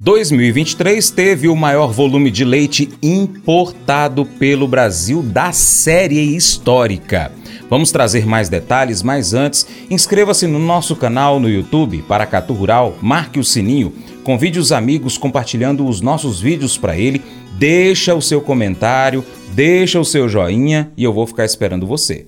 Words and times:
2023 0.00 1.10
teve 1.10 1.48
o 1.48 1.56
maior 1.56 1.92
volume 1.92 2.30
de 2.30 2.44
leite 2.44 2.90
importado 3.02 4.26
pelo 4.26 4.66
Brasil 4.68 5.22
da 5.22 5.52
série 5.52 6.20
histórica. 6.20 7.32
Vamos 7.70 7.90
trazer 7.90 8.26
mais 8.26 8.48
detalhes, 8.48 9.02
mas 9.02 9.32
antes, 9.32 9.66
inscreva-se 9.90 10.46
no 10.46 10.58
nosso 10.58 10.94
canal 10.94 11.40
no 11.40 11.48
YouTube 11.48 12.04
Paracatu 12.06 12.52
Rural, 12.52 12.98
marque 13.00 13.38
o 13.38 13.44
sininho, 13.44 13.92
convide 14.22 14.58
os 14.58 14.72
amigos 14.72 15.16
compartilhando 15.16 15.86
os 15.86 16.00
nossos 16.00 16.40
vídeos 16.40 16.76
para 16.76 16.96
ele, 16.96 17.22
deixa 17.58 18.14
o 18.14 18.20
seu 18.20 18.40
comentário, 18.40 19.24
deixa 19.52 19.98
o 19.98 20.04
seu 20.04 20.28
joinha 20.28 20.90
e 20.96 21.04
eu 21.04 21.12
vou 21.12 21.26
ficar 21.26 21.44
esperando 21.44 21.86
você. 21.86 22.26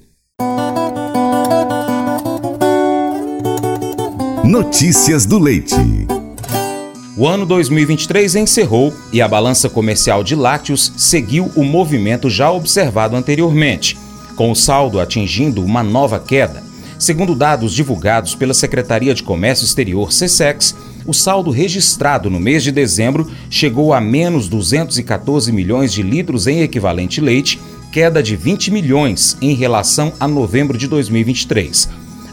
Notícias 4.44 5.26
do 5.26 5.38
Leite. 5.38 6.15
O 7.18 7.26
ano 7.26 7.46
2023 7.46 8.36
encerrou 8.36 8.92
e 9.10 9.22
a 9.22 9.28
balança 9.28 9.70
comercial 9.70 10.22
de 10.22 10.34
lácteos 10.34 10.92
seguiu 10.98 11.50
o 11.56 11.64
movimento 11.64 12.28
já 12.28 12.52
observado 12.52 13.16
anteriormente, 13.16 13.96
com 14.36 14.50
o 14.50 14.54
saldo 14.54 15.00
atingindo 15.00 15.64
uma 15.64 15.82
nova 15.82 16.20
queda. 16.20 16.62
Segundo 16.98 17.34
dados 17.34 17.72
divulgados 17.72 18.34
pela 18.34 18.52
Secretaria 18.52 19.14
de 19.14 19.22
Comércio 19.22 19.64
Exterior 19.64 20.12
(SESEX), 20.12 20.76
o 21.06 21.14
saldo 21.14 21.50
registrado 21.50 22.28
no 22.28 22.38
mês 22.38 22.62
de 22.62 22.70
dezembro 22.70 23.30
chegou 23.48 23.94
a 23.94 24.00
menos 24.00 24.46
214 24.46 25.50
milhões 25.50 25.94
de 25.94 26.02
litros 26.02 26.46
em 26.46 26.60
equivalente 26.60 27.18
leite, 27.18 27.58
queda 27.90 28.22
de 28.22 28.36
20 28.36 28.70
milhões 28.70 29.38
em 29.40 29.54
relação 29.54 30.12
a 30.20 30.28
novembro 30.28 30.76
de 30.76 30.86
2023. 30.86 31.88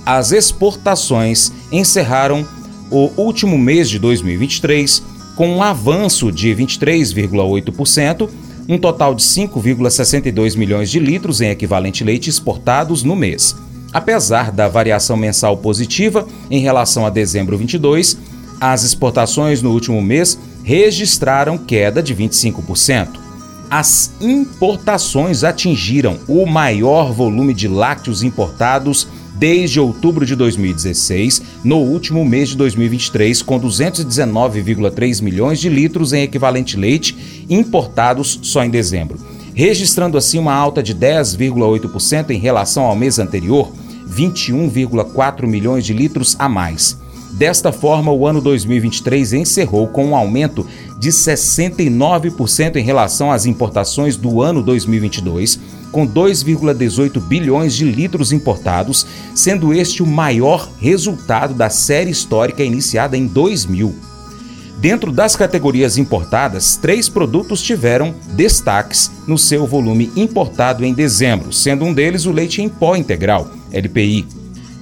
As 0.06 0.34
exportações 0.34 1.54
encerraram 1.72 2.46
o 2.94 3.12
último 3.18 3.58
mês 3.58 3.90
de 3.90 3.98
2023 3.98 5.02
com 5.36 5.50
um 5.50 5.64
avanço 5.64 6.32
de 6.32 6.50
23,8%, 6.50 8.30
um 8.70 8.78
total 8.78 9.16
de 9.16 9.24
5,62 9.24 10.56
milhões 10.56 10.92
de 10.92 11.00
litros 11.00 11.42
em 11.42 11.50
equivalente 11.50 12.04
leite 12.04 12.30
exportados 12.30 13.02
no 13.02 13.16
mês. 13.16 13.56
Apesar 13.92 14.52
da 14.52 14.68
variação 14.68 15.18
mensal 15.18 15.58
positiva 15.58 16.28
em 16.52 16.60
relação 16.60 17.04
a 17.04 17.10
dezembro 17.10 17.58
22, 17.58 18.16
as 18.62 18.84
exportações 18.84 19.60
no 19.60 19.72
último 19.72 20.00
mês 20.00 20.38
registraram 20.64 21.58
queda 21.58 22.02
de 22.02 22.16
25%. 22.16 23.08
As 23.72 24.12
importações 24.22 25.44
atingiram 25.44 26.20
o 26.28 26.46
maior 26.46 27.12
volume 27.12 27.56
de 27.56 27.68
lácteos 27.68 28.22
importados 28.22 29.08
desde 29.44 29.78
outubro 29.78 30.26
de 30.26 30.38
2016, 30.38 31.42
no 31.66 31.76
último 31.76 32.24
mês 32.24 32.48
de 32.48 32.56
2023, 32.56 33.42
com 33.42 33.60
219,3 33.60 35.22
milhões 35.22 35.60
de 35.60 35.68
litros 35.68 36.14
em 36.14 36.24
equivalente 36.24 36.78
leite 36.78 37.44
importados 37.50 38.40
só 38.42 38.64
em 38.64 38.70
dezembro, 38.70 39.20
registrando 39.54 40.18
assim 40.18 40.40
uma 40.40 40.54
alta 40.54 40.82
de 40.82 40.96
10,8% 40.96 42.30
em 42.30 42.40
relação 42.40 42.86
ao 42.86 42.96
mês 42.96 43.20
anterior, 43.20 43.70
21,4 44.10 45.46
milhões 45.46 45.86
de 45.86 45.92
litros 45.92 46.38
a 46.40 46.48
mais. 46.48 46.98
Desta 47.34 47.74
forma, 47.74 48.14
o 48.14 48.26
ano 48.26 48.40
2023 48.40 49.34
encerrou 49.34 49.90
com 49.90 50.06
um 50.06 50.16
aumento 50.16 50.66
de 50.98 51.10
69% 51.10 52.78
em 52.78 52.84
relação 52.86 53.30
às 53.30 53.46
importações 53.46 54.16
do 54.16 54.42
ano 54.42 54.64
2022, 54.64 55.60
com 55.94 56.08
2,18 56.08 57.22
bilhões 57.22 57.76
de 57.76 57.86
litros 57.86 58.34
importados, 58.34 59.06
sendo 59.36 59.72
este 59.72 60.02
o 60.02 60.08
maior 60.08 60.68
resultado 60.82 61.54
da 61.54 61.70
série 61.70 62.10
histórica 62.10 62.64
iniciada 62.64 63.16
em 63.16 63.28
2000. 63.28 63.96
Dentro 64.80 65.12
das 65.12 65.36
categorias 65.36 65.98
importadas, 65.98 66.76
três 66.76 67.08
produtos 67.08 67.62
tiveram 67.62 68.14
destaques 68.34 69.10
no 69.28 69.38
seu 69.38 69.66
volume 69.68 70.12
importado 70.16 70.84
em 70.84 70.94
dezembro, 70.94 71.54
sendo 71.54 71.86
um 71.86 71.94
deles 71.94 72.26
o 72.26 72.32
leite 72.32 72.62
em 72.62 72.68
pó 72.68 72.96
integral, 72.96 73.52
LPI. 73.72 74.26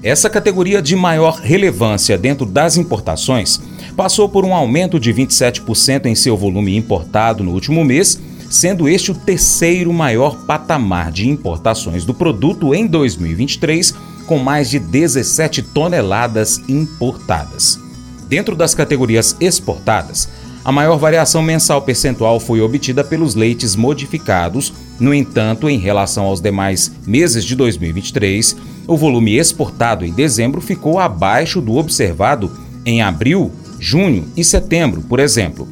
Essa 0.02 0.30
categoria 0.30 0.82
de 0.82 0.96
maior 0.96 1.40
relevância 1.44 2.18
dentro 2.18 2.46
das 2.46 2.78
importações 2.78 3.62
passou 3.96 4.28
por 4.28 4.46
um 4.46 4.56
aumento 4.56 5.00
de 5.00 5.14
27% 5.14 6.06
em 6.06 6.16
seu 6.16 6.36
volume 6.36 6.76
importado 6.76 7.44
no 7.44 7.52
último 7.52 7.84
mês, 7.84 8.20
sendo 8.52 8.90
este 8.90 9.12
o 9.12 9.16
terceiro 9.16 9.92
maior 9.94 10.36
patamar 10.46 11.12
de 11.12 11.28
importações 11.28 12.04
do 12.04 12.14
produto 12.14 12.76
em 12.76 12.86
2023, 12.86 13.96
com 14.28 14.38
mais 14.38 14.70
de 14.70 14.78
17 14.78 15.62
toneladas 15.62 16.62
importadas. 16.68 17.80
Dentro 18.28 18.56
das 18.56 18.76
categorias 18.76 19.36
exportadas, 19.40 20.28
a 20.64 20.72
maior 20.72 20.98
variação 20.98 21.42
mensal 21.42 21.82
percentual 21.82 22.40
foi 22.40 22.62
obtida 22.62 23.04
pelos 23.04 23.36
leites 23.36 23.76
modificados. 23.76 24.72
No 25.00 25.14
entanto, 25.14 25.70
em 25.70 25.80
relação 25.80 26.26
aos 26.26 26.42
demais 26.42 26.92
meses 27.08 27.44
de 27.44 27.56
2023, 27.56 28.58
o 28.86 28.96
volume 28.96 29.38
exportado 29.38 30.06
em 30.06 30.12
dezembro 30.12 30.62
ficou 30.62 31.00
abaixo 31.00 31.62
do 31.62 31.78
observado 31.78 32.52
em 32.86 33.02
abril, 33.02 33.52
junho 33.80 34.28
e 34.36 34.44
setembro, 34.44 35.02
por 35.02 35.20
exemplo. 35.20 35.68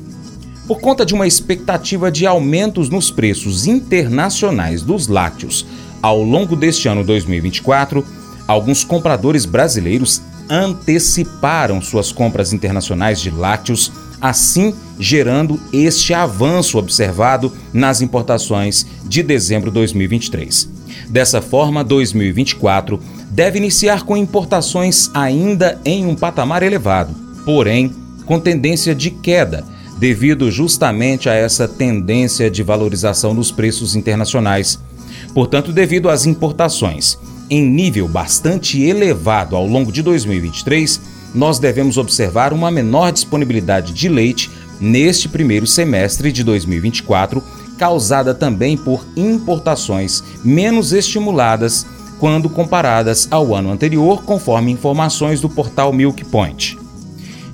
Por 0.69 0.80
conta 0.80 1.03
de 1.03 1.16
uma 1.16 1.25
expectativa 1.25 2.12
de 2.12 2.28
aumentos 2.28 2.91
nos 2.91 3.09
preços 3.09 3.66
internacionais 3.66 4.84
dos 4.84 5.07
lácteos 5.07 5.66
ao 6.00 6.22
longo 6.22 6.56
deste 6.56 6.88
ano 6.88 7.03
2024, 7.03 8.06
alguns 8.47 8.84
compradores 8.84 9.46
brasileiros 9.46 10.22
anteciparam 10.47 11.81
suas 11.81 12.12
compras 12.12 12.53
internacionais 12.53 13.19
de 13.19 13.31
lácteos 13.31 13.91
assim 14.22 14.75
gerando 15.00 15.59
este 15.74 16.13
avanço 16.13 16.78
observado 16.78 17.52
nas 17.74 18.00
importações 18.00 18.85
de 19.06 19.24
dezembro 19.24 19.72
de 19.72 19.74
2023. 19.74 20.69
Dessa 21.09 21.41
forma, 21.41 21.84
2024 21.84 23.00
deve 23.31 23.58
iniciar 23.58 24.03
com 24.03 24.16
importações 24.16 25.09
ainda 25.16 25.81
em 25.84 26.06
um 26.06 26.13
patamar 26.13 26.62
elevado, 26.62 27.16
porém 27.44 27.91
com 28.28 28.40
tendência 28.40 28.94
de 28.94 29.09
queda, 29.09 29.66
devido 30.00 30.50
justamente 30.50 31.28
a 31.28 31.34
essa 31.34 31.68
tendência 31.68 32.50
de 32.50 32.64
valorização 32.64 33.36
dos 33.36 33.52
preços 33.52 33.96
internacionais. 33.96 34.80
Portanto, 35.34 35.74
devido 35.74 36.10
às 36.10 36.26
importações 36.26 37.20
em 37.50 37.70
nível 37.70 38.08
bastante 38.08 38.82
elevado 38.82 39.58
ao 39.58 39.68
longo 39.68 39.92
de 39.92 40.02
2023, 40.02 41.02
nós 41.36 41.59
devemos 41.59 41.98
observar 41.98 42.54
uma 42.54 42.72
menor 42.72 43.12
disponibilidade 43.12 43.92
de 43.92 44.08
leite 44.08 44.50
neste 44.80 45.28
primeiro 45.28 45.68
semestre 45.68 46.32
de 46.32 46.46
2024, 46.46 47.44
causada 47.78 48.34
também 48.34 48.78
por 48.78 49.06
importações 49.18 50.24
menos 50.44 50.94
estimuladas 50.94 51.86
quando 52.20 52.50
comparadas 52.50 53.28
ao 53.30 53.54
ano 53.54 53.72
anterior, 53.72 54.24
conforme 54.24 54.72
informações 54.72 55.42
do 55.42 55.50
portal 55.50 55.92
Milk 55.92 56.24
Point. 56.26 56.78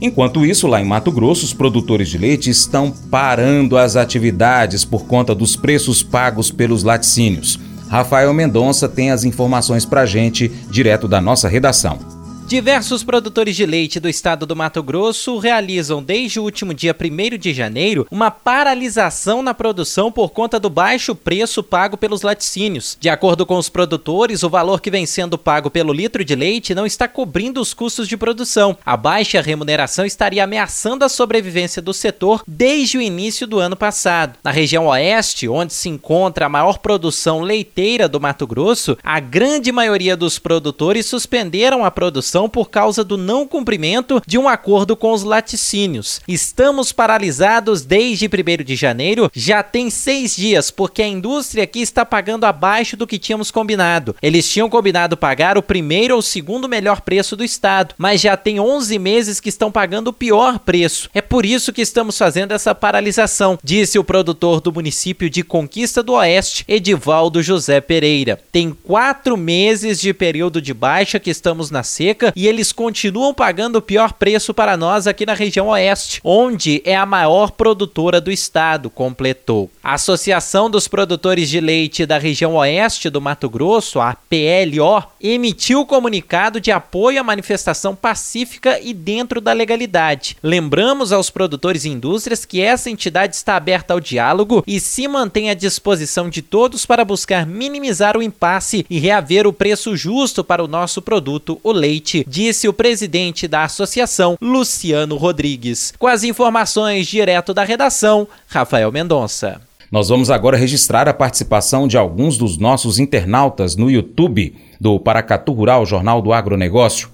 Enquanto 0.02 0.46
isso, 0.46 0.68
lá 0.68 0.82
em 0.82 0.86
Mato 0.86 1.12
Grosso, 1.12 1.46
os 1.46 1.54
produtores 1.54 2.10
de 2.10 2.18
leite 2.18 2.50
estão 2.50 2.92
parando 3.10 3.78
as 3.78 3.96
atividades 3.96 4.84
por 4.84 5.06
conta 5.06 5.34
dos 5.34 5.56
preços 5.56 6.04
pagos 6.04 6.52
pelos 6.52 6.84
laticínios. 6.84 7.60
Rafael 7.90 8.34
Mendonça 8.34 8.90
tem 8.90 9.12
as 9.12 9.24
informações 9.24 9.86
para 9.86 10.06
gente 10.06 10.50
direto 10.70 11.08
da 11.08 11.22
nossa 11.22 11.48
redação. 11.48 12.15
Diversos 12.48 13.04
produtores 13.04 13.56
de 13.56 13.66
leite 13.66 14.00
do 14.00 14.08
estado 14.08 14.46
do 14.46 14.56
Mato 14.56 14.84
Grosso 14.84 15.40
realizam 15.40 16.04
desde 16.04 16.40
o 16.40 16.44
último 16.44 16.76
dia 16.76 16.96
1 16.96 17.40
de 17.40 17.52
janeiro 17.52 18.06
uma 18.12 18.30
paralisação 18.30 19.42
na 19.42 19.52
produção 19.52 20.12
por 20.12 20.30
conta 20.30 20.60
do 20.60 20.70
baixo 20.70 21.16
preço 21.16 21.64
pago 21.64 21.98
pelos 21.98 22.22
laticínios. 22.22 22.96
De 23.00 23.10
acordo 23.10 23.48
com 23.48 23.58
os 23.58 23.68
produtores, 23.68 24.44
o 24.44 24.50
valor 24.50 24.80
que 24.80 24.92
vem 24.92 25.08
sendo 25.08 25.40
pago 25.40 25.72
pelo 25.72 25.92
litro 25.92 26.24
de 26.24 26.36
leite 26.36 26.76
não 26.76 26.86
está 26.86 27.08
cobrindo 27.08 27.60
os 27.60 27.74
custos 27.74 28.08
de 28.08 28.16
produção. 28.16 28.78
A 28.86 28.96
baixa 28.96 29.42
remuneração 29.42 30.06
estaria 30.06 30.44
ameaçando 30.44 31.04
a 31.04 31.10
sobrevivência 31.10 31.82
do 31.82 31.96
setor 31.96 32.44
desde 32.48 33.00
o 33.00 33.02
início 33.02 33.48
do 33.48 33.58
ano 33.58 33.76
passado. 33.76 34.38
Na 34.44 34.52
região 34.52 34.86
oeste, 34.86 35.50
onde 35.50 35.74
se 35.74 35.90
encontra 35.90 36.46
a 36.46 36.50
maior 36.50 36.78
produção 36.78 37.42
leiteira 37.42 38.08
do 38.08 38.22
Mato 38.22 38.46
Grosso, 38.46 38.96
a 39.04 39.20
grande 39.20 39.72
maioria 39.72 40.16
dos 40.16 40.38
produtores 40.38 41.08
suspenderam 41.08 41.84
a 41.84 41.90
produção 41.90 42.35
por 42.50 42.70
causa 42.70 43.02
do 43.02 43.16
não 43.16 43.48
cumprimento 43.48 44.22
de 44.28 44.38
um 44.38 44.50
acordo 44.50 44.94
com 44.98 45.14
os 45.14 45.24
laticínios. 45.24 46.20
Estamos 46.28 46.92
paralisados 46.92 47.86
desde 47.86 48.26
1 48.28 48.64
de 48.66 48.76
janeiro, 48.76 49.32
já 49.34 49.64
tem 49.64 49.90
seis 49.90 50.36
dias, 50.36 50.70
porque 50.70 51.02
a 51.02 51.08
indústria 51.08 51.64
aqui 51.64 51.80
está 51.80 52.06
pagando 52.06 52.44
abaixo 52.44 52.98
do 52.98 53.08
que 53.08 53.18
tínhamos 53.18 53.52
combinado. 53.52 54.14
Eles 54.22 54.50
tinham 54.50 54.70
combinado 54.70 55.16
pagar 55.16 55.58
o 55.58 55.64
primeiro 55.64 56.16
ou 56.16 56.22
segundo 56.22 56.68
melhor 56.68 57.00
preço 57.02 57.38
do 57.38 57.44
estado, 57.44 57.96
mas 57.98 58.20
já 58.20 58.36
tem 58.36 58.60
11 58.60 59.00
meses 59.00 59.40
que 59.40 59.48
estão 59.48 59.72
pagando 59.72 60.10
o 60.10 60.14
pior 60.14 60.60
preço. 60.60 61.10
É 61.14 61.22
por 61.22 61.46
isso 61.46 61.72
que 61.72 61.82
estamos 61.82 62.18
fazendo 62.18 62.52
essa 62.52 62.76
paralisação, 62.76 63.58
disse 63.64 63.98
o 63.98 64.04
produtor 64.04 64.60
do 64.60 64.74
município 64.74 65.30
de 65.30 65.42
Conquista 65.42 66.04
do 66.04 66.14
Oeste, 66.14 66.66
Edivaldo 66.68 67.42
José 67.42 67.80
Pereira. 67.80 68.40
Tem 68.52 68.76
quatro 68.84 69.38
meses 69.38 70.02
de 70.02 70.14
período 70.14 70.62
de 70.62 70.74
baixa 70.74 71.20
que 71.20 71.30
estamos 71.30 71.72
na 71.72 71.84
seca 71.84 72.25
época 72.26 72.34
e 72.36 72.48
eles 72.48 72.72
continuam 72.72 73.34
pagando 73.34 73.78
o 73.78 73.82
pior 73.82 74.14
preço 74.14 74.54
para 74.54 74.78
nós 74.78 75.08
aqui 75.08 75.26
na 75.26 75.34
região 75.34 75.68
oeste, 75.68 76.20
onde 76.24 76.82
é 76.86 76.96
a 76.96 77.06
maior 77.06 77.52
produtora 77.52 78.20
do 78.20 78.32
estado, 78.32 78.90
completou. 78.90 79.70
A 79.84 79.94
Associação 79.94 80.70
dos 80.70 80.88
Produtores 80.88 81.50
de 81.50 81.60
Leite 81.60 82.06
da 82.06 82.18
região 82.18 82.56
oeste 82.56 83.10
do 83.10 83.22
Mato 83.22 83.50
Grosso, 83.50 84.00
a 84.00 84.16
PLO, 84.30 85.04
emitiu 85.22 85.86
comunicado 85.86 86.60
de 86.60 86.72
apoio 86.72 87.20
à 87.20 87.24
manifestação 87.24 87.96
pacífica 87.96 88.80
e 88.82 88.94
dentro 88.94 89.42
da 89.42 89.54
legalidade. 89.54 90.38
Lembramos 90.42 91.12
aos 91.12 91.30
produtores 91.30 91.86
e 91.86 91.90
indústrias 91.90 92.46
que 92.46 92.62
essa 92.62 92.90
entidade 92.90 93.36
está 93.36 93.56
aberta 93.56 93.94
ao 93.94 94.00
diálogo 94.00 94.64
e 94.66 94.80
se 94.80 95.08
mantém 95.08 95.50
à 95.50 95.54
disposição 95.54 96.30
de 96.30 96.42
todos 96.42 96.86
para 96.86 97.06
buscar 97.06 97.46
minimizar 97.46 98.18
o 98.18 98.24
impasse 98.24 98.86
e 98.90 99.00
reaver 99.00 99.48
o 99.48 99.54
preço 99.54 99.96
justo 99.96 100.44
para 100.44 100.64
o 100.64 100.68
nosso 100.68 101.02
produto, 101.02 101.60
o 101.64 101.72
leite, 101.72 102.15
disse 102.28 102.68
o 102.68 102.74
presidente 102.74 103.48
da 103.48 103.64
associação, 103.64 104.38
Luciano 104.40 105.18
Rodrigues. 105.18 105.92
Com 105.98 106.08
as 106.08 106.24
informações 106.24 107.08
direto 107.08 107.54
da 107.54 107.64
redação, 107.64 108.28
Rafael 108.48 108.92
Mendonça. 108.92 109.60
Nós 109.92 110.10
vamos 110.10 110.30
agora 110.30 110.58
registrar 110.58 111.08
a 111.08 111.14
participação 111.14 111.88
de 111.88 111.98
alguns 111.98 112.38
dos 112.38 112.58
nossos 112.58 113.00
internautas 113.00 113.76
no 113.76 113.90
YouTube 113.90 114.56
do 114.80 115.00
Paracatu 115.00 115.52
Rural 115.52 115.86
Jornal 115.86 116.22
do 116.22 116.34
Agronegócio. 116.34 117.10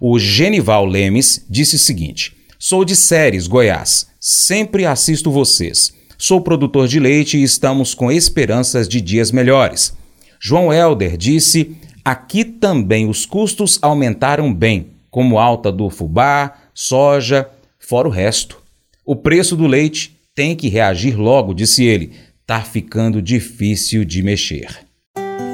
O 0.00 0.18
Genival 0.18 0.84
Lemes 0.84 1.44
disse 1.48 1.76
o 1.76 1.78
seguinte: 1.78 2.36
Sou 2.58 2.84
de 2.84 2.96
Séries, 2.96 3.46
Goiás. 3.46 4.08
Sempre 4.20 4.84
assisto 4.84 5.30
vocês. 5.30 5.94
Sou 6.18 6.40
produtor 6.40 6.88
de 6.88 6.98
leite 6.98 7.38
e 7.38 7.42
estamos 7.42 7.94
com 7.94 8.10
esperanças 8.10 8.88
de 8.88 9.00
dias 9.00 9.30
melhores. 9.30 9.94
João 10.40 10.72
Helder 10.72 11.16
disse: 11.16 11.76
Aqui 12.06 12.44
também 12.44 13.08
os 13.08 13.26
custos 13.26 13.80
aumentaram 13.82 14.54
bem, 14.54 14.92
como 15.10 15.40
alta 15.40 15.72
do 15.72 15.90
fubá, 15.90 16.56
soja, 16.72 17.50
fora 17.80 18.06
o 18.06 18.12
resto. 18.12 18.62
O 19.04 19.16
preço 19.16 19.56
do 19.56 19.66
leite 19.66 20.16
tem 20.32 20.54
que 20.54 20.68
reagir 20.68 21.18
logo, 21.18 21.52
disse 21.52 21.82
ele. 21.82 22.12
Tá 22.46 22.60
ficando 22.60 23.20
difícil 23.20 24.04
de 24.04 24.22
mexer. 24.22 24.85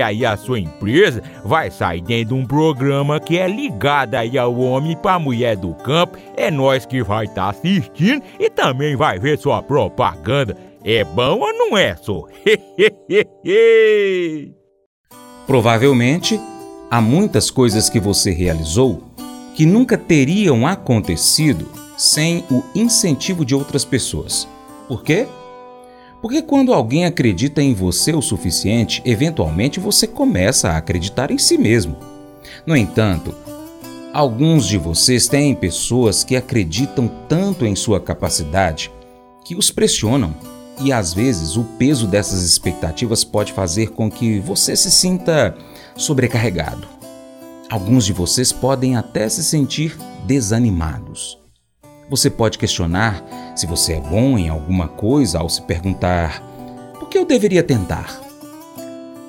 aí 0.00 0.24
a 0.24 0.36
sua 0.36 0.58
empresa 0.58 1.22
vai 1.44 1.70
sair 1.70 2.00
dentro 2.00 2.34
de 2.34 2.34
um 2.34 2.46
programa 2.46 3.20
que 3.20 3.38
é 3.38 3.46
ligado 3.48 4.14
aí 4.14 4.38
ao 4.38 4.58
homem 4.58 4.96
para 4.96 5.18
mulher 5.18 5.56
do 5.56 5.74
campo. 5.74 6.16
É 6.36 6.50
nós 6.50 6.86
que 6.86 7.02
vai 7.02 7.26
estar 7.26 7.42
tá 7.42 7.50
assistindo 7.50 8.22
e 8.38 8.48
também 8.50 8.96
vai 8.96 9.18
ver 9.18 9.38
sua 9.38 9.62
propaganda. 9.62 10.56
É 10.84 11.04
bom 11.04 11.40
ou 11.40 11.52
não 11.52 11.76
é, 11.76 11.94
só? 11.96 12.24
Provavelmente 15.46 16.40
Há 16.90 17.00
muitas 17.00 17.52
coisas 17.52 17.88
que 17.88 18.00
você 18.00 18.32
realizou 18.32 19.04
que 19.54 19.64
nunca 19.64 19.96
teriam 19.96 20.66
acontecido 20.66 21.68
sem 21.96 22.44
o 22.50 22.64
incentivo 22.74 23.44
de 23.44 23.54
outras 23.54 23.84
pessoas. 23.84 24.48
Por 24.88 25.04
quê? 25.04 25.28
Porque 26.20 26.42
quando 26.42 26.72
alguém 26.72 27.06
acredita 27.06 27.62
em 27.62 27.72
você 27.72 28.12
o 28.12 28.20
suficiente, 28.20 29.00
eventualmente 29.04 29.80
você 29.80 30.06
começa 30.06 30.70
a 30.70 30.76
acreditar 30.76 31.30
em 31.30 31.38
si 31.38 31.56
mesmo. 31.56 31.96
No 32.66 32.76
entanto, 32.76 33.34
alguns 34.12 34.66
de 34.66 34.76
vocês 34.76 35.26
têm 35.28 35.54
pessoas 35.54 36.22
que 36.22 36.36
acreditam 36.36 37.10
tanto 37.28 37.64
em 37.64 37.74
sua 37.74 38.00
capacidade 38.00 38.90
que 39.44 39.56
os 39.56 39.70
pressionam, 39.70 40.34
e 40.82 40.92
às 40.92 41.12
vezes 41.12 41.56
o 41.56 41.64
peso 41.78 42.06
dessas 42.06 42.42
expectativas 42.42 43.24
pode 43.24 43.52
fazer 43.52 43.90
com 43.90 44.10
que 44.10 44.38
você 44.40 44.74
se 44.76 44.90
sinta 44.90 45.56
sobrecarregado. 45.96 46.86
Alguns 47.70 48.04
de 48.04 48.12
vocês 48.12 48.52
podem 48.52 48.96
até 48.96 49.28
se 49.28 49.44
sentir 49.44 49.96
desanimados. 50.26 51.38
Você 52.08 52.28
pode 52.28 52.58
questionar 52.58 53.24
se 53.60 53.66
você 53.66 53.92
é 53.92 54.00
bom 54.00 54.38
em 54.38 54.48
alguma 54.48 54.88
coisa 54.88 55.38
ao 55.38 55.50
se 55.50 55.60
perguntar: 55.60 56.42
por 56.98 57.10
que 57.10 57.18
eu 57.18 57.26
deveria 57.26 57.62
tentar? 57.62 58.18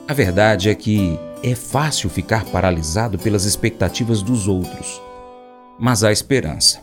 A 0.08 0.14
verdade 0.14 0.70
é 0.70 0.76
que 0.76 1.20
é 1.44 1.54
fácil 1.54 2.10
ficar 2.10 2.46
paralisado 2.46 3.20
pelas 3.20 3.44
expectativas 3.44 4.22
dos 4.22 4.48
outros, 4.48 5.02
mas 5.78 6.04
há 6.04 6.14
esperança. 6.14 6.80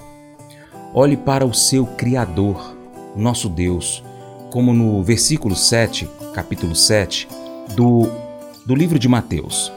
Olhe 0.93 1.17
para 1.17 1.47
o 1.47 1.55
seu 1.55 1.87
Criador, 1.87 2.77
nosso 3.17 3.49
Deus, 3.49 4.05
como 4.51 4.75
no 4.75 5.03
versículo 5.03 5.57
7, 5.57 6.09
capítulo 6.35 6.75
7, 6.75 7.29
do, 7.75 8.11
do 8.67 8.75
livro 8.75 8.99
de 8.99 9.09
Mateus. 9.09 9.73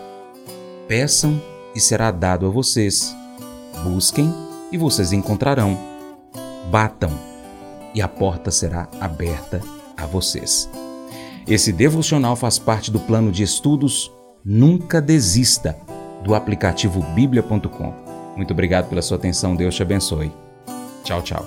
Peçam 0.90 1.42
e 1.74 1.80
será 1.80 2.12
dado 2.12 2.46
a 2.46 2.50
vocês. 2.50 3.16
Busquem 3.84 4.34
e 4.74 4.78
vocês 4.78 5.14
encontrarão. 5.14 5.78
Batam 6.70 7.31
e 7.94 8.02
a 8.02 8.08
porta 8.08 8.52
será 8.52 8.88
aberta 9.00 9.62
a 9.98 10.06
vocês. 10.06 10.70
Esse 11.48 11.72
devocional 11.72 12.36
faz 12.36 12.60
parte 12.60 12.92
do 12.92 13.00
plano 13.00 13.32
de 13.32 13.44
estudos 13.44 14.12
Nunca 14.44 15.02
Desista 15.02 15.78
do 16.24 16.34
aplicativo 16.34 17.02
bíblia.com. 17.14 17.94
Muito 18.36 18.52
obrigado 18.52 18.90
pela 18.90 19.02
sua 19.02 19.18
atenção, 19.18 19.56
Deus 19.56 19.76
te 19.76 19.82
abençoe. 19.82 20.32
Tchau, 21.04 21.22
tchau. 21.22 21.46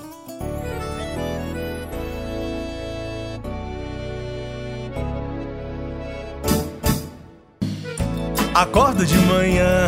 Acordo 8.53 9.05
de 9.05 9.17
manhã 9.17 9.87